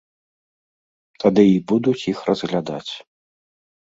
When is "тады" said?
1.23-1.45